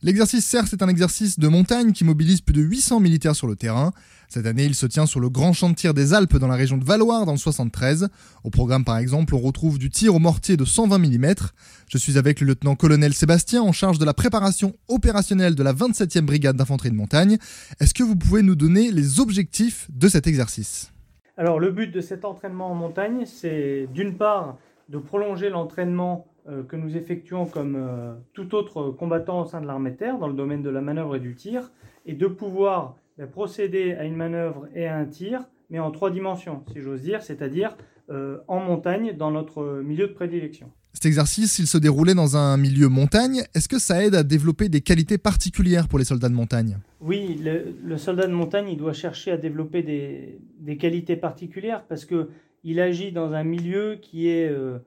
[0.00, 3.56] L'exercice CERS est un exercice de montagne qui mobilise plus de 800 militaires sur le
[3.56, 3.90] terrain.
[4.28, 6.54] Cette année, il se tient sur le grand champ de tir des Alpes dans la
[6.54, 8.06] région de Valoir dans le 73.
[8.44, 11.34] Au programme, par exemple, on retrouve du tir au mortier de 120 mm.
[11.88, 16.20] Je suis avec le lieutenant-colonel Sébastien en charge de la préparation opérationnelle de la 27e
[16.20, 17.36] brigade d'infanterie de montagne.
[17.80, 20.92] Est-ce que vous pouvez nous donner les objectifs de cet exercice?
[21.36, 24.58] Alors, le but de cet entraînement en montagne, c'est d'une part
[24.90, 26.28] de prolonger l'entraînement
[26.62, 30.28] que nous effectuons comme euh, tout autre combattant au sein de l'armée de terre dans
[30.28, 31.70] le domaine de la manœuvre et du tir,
[32.06, 36.10] et de pouvoir ben, procéder à une manœuvre et à un tir, mais en trois
[36.10, 37.76] dimensions, si j'ose dire, c'est-à-dire
[38.10, 40.70] euh, en montagne, dans notre milieu de prédilection.
[40.94, 43.42] Cet exercice, il se déroulait dans un milieu montagne.
[43.54, 46.78] Est-ce que ça aide à développer des qualités particulières pour les soldats de montagne?
[47.00, 47.38] Oui,
[47.84, 52.30] le, soldat de montagne, il doit chercher à développer des, des qualités particulières parce que
[52.64, 54.78] il agit dans un milieu qui est euh,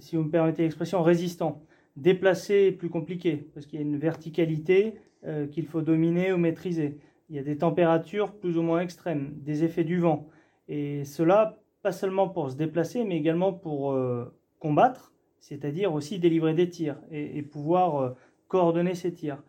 [0.00, 1.62] si vous me permettez l'expression, résistant.
[1.96, 4.94] Déplacé est plus compliqué, parce qu'il y a une verticalité
[5.26, 6.98] euh, qu'il faut dominer ou maîtriser.
[7.30, 10.28] Il y a des températures plus ou moins extrêmes, des effets du vent.
[10.68, 16.54] Et cela, pas seulement pour se déplacer, mais également pour euh, combattre, c'est-à-dire aussi délivrer
[16.54, 18.14] des tirs et, pouvoir
[18.48, 19.42] coordonner ces tirs.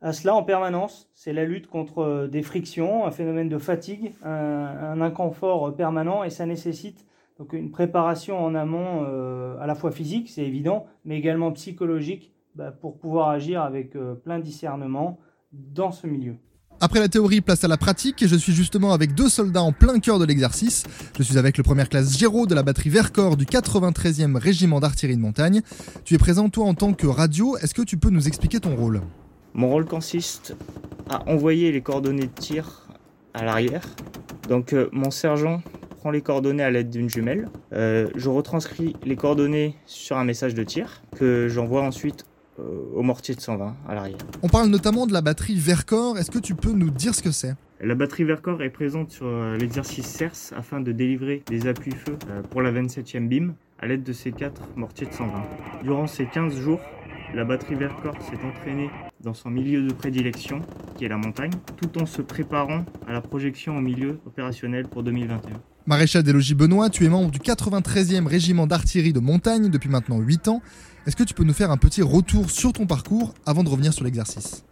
[0.00, 5.00] À cela, en permanence, c'est la lutte contre des frictions, un phénomène de fatigue, un
[5.00, 7.04] inconfort permanent, et ça nécessite
[7.40, 12.34] donc une préparation en amont euh, à la fois physique, c'est évident, mais également psychologique
[12.54, 15.18] bah, pour pouvoir agir avec euh, plein discernement
[15.50, 16.36] dans ce milieu.
[16.80, 19.72] Après la théorie, place à la pratique, et je suis justement avec deux soldats en
[19.72, 20.84] plein cœur de l'exercice.
[21.16, 25.16] Je suis avec le première classe Géraud de la batterie Vercors du 93e régiment d'artillerie
[25.16, 25.62] de montagne.
[26.04, 28.76] Tu es présent toi en tant que radio, est-ce que tu peux nous expliquer ton
[28.76, 29.00] rôle?
[29.54, 30.54] Mon rôle consiste
[31.08, 32.86] à envoyer les coordonnées de tir
[33.32, 33.86] à l'arrière.
[34.50, 35.62] Donc euh, mon sergent
[36.00, 37.48] prends les coordonnées à l'aide d'une jumelle.
[37.74, 42.24] Euh, je retranscris les coordonnées sur un message de tir que j'envoie ensuite
[42.58, 42.62] euh,
[42.94, 44.16] au mortier de 120 à l'arrière.
[44.42, 46.16] On parle notamment de la batterie Vercor.
[46.16, 47.54] Est-ce que tu peux nous dire ce que c'est?
[47.82, 52.16] La batterie Vercor est présente sur euh, l'exercice CERS afin de délivrer des appuis-feu
[52.50, 55.32] pour la 27e BIM à l'aide de ces quatre mortiers de 120.
[55.82, 56.80] Durant ces 15 jours,
[57.34, 58.90] la batterie Vercor s'est entraînée
[59.20, 60.62] dans son milieu de prédilection,
[60.96, 65.02] qui est la montagne, tout en se préparant à la projection au milieu opérationnel pour
[65.02, 65.60] 2021.
[65.90, 70.20] Maréchal des Logis Benoît, tu es membre du 93e régiment d'artillerie de montagne depuis maintenant
[70.20, 70.62] 8 ans.
[71.04, 73.92] Est-ce que tu peux nous faire un petit retour sur ton parcours avant de revenir
[73.92, 74.64] sur l'exercice?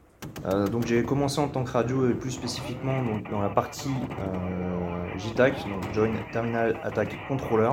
[0.46, 3.02] Euh, donc j'ai commencé en tant que radio et plus spécifiquement
[3.32, 7.72] dans la partie euh, JTAC, donc Joint Terminal Attack Controller,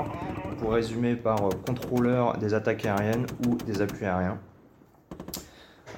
[0.57, 4.39] pour résumer par euh, contrôleur des attaques aériennes ou des appuis aériens.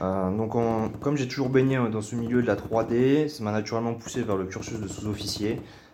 [0.02, 0.52] donc
[1.00, 4.36] comme j'ai toujours baigné dans ce milieu de la 3D, ça m'a naturellement poussé vers
[4.36, 5.87] le cursus de sous-officier euh,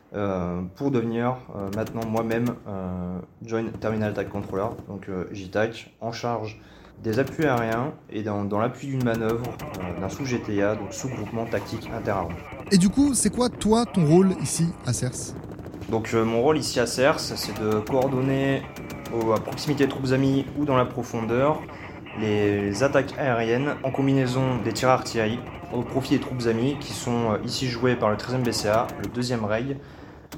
[0.75, 6.59] pour devenir euh, maintenant moi-même euh, Joint Terminal Attack Controller, donc JTAC, en charge
[7.03, 9.45] des appuis aériens et dans, l'appui d'une manœuvre
[9.99, 12.35] d'un sous-GTA, donc sous-groupement tactique interarmé.
[12.71, 15.33] Et du coup, c'est quoi toi ton rôle ici à CERS?
[15.89, 18.61] Donc mon rôle ici à CERS, c'est de coordonner
[19.35, 21.61] à proximité des troupes amies ou dans la profondeur
[22.19, 25.39] les attaques aériennes en combinaison des tirs artillerie
[25.73, 29.43] au profit des troupes amies qui sont ici jouées par le 13e BCA, le 2e
[29.43, 29.77] RAID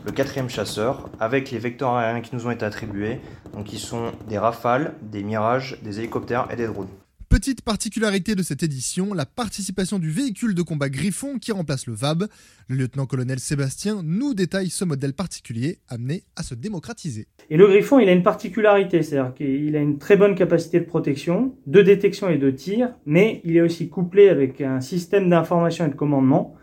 [0.05, 3.19] le quatrième chasseur, avec les vecteurs aériens qui nous ont été attribués,
[3.53, 6.89] donc qui sont des rafales, des mirages, des hélicoptères et des drones.
[7.27, 11.93] Petite particularité de cette édition, la participation du véhicule de combat Griffon qui remplace le
[11.93, 12.27] VAB.
[12.67, 17.27] Le lieutenant-colonel Sébastien nous détaille ce modèle particulier amené à se démocratiser.
[17.49, 20.85] Et le Griffon, il a une particularité, c'est-à-dire qu'il a une très bonne capacité de
[20.85, 25.87] protection, de détection et de tir, mais il est aussi couplé avec un système d'information
[25.87, 26.55] et de commandement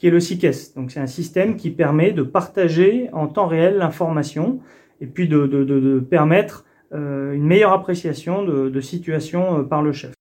[0.00, 0.72] qui est le CICES.
[0.76, 4.58] Donc c'est un système qui permet de partager en temps réel l'information
[5.02, 9.82] et puis de, de, de, permettre euh, une meilleure appréciation de, de situation euh, par
[9.82, 10.12] le chef.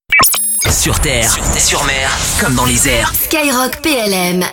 [0.69, 3.13] Sur terre, sur mer, comme dans les airs.
[3.13, 4.43] Skyrock PLM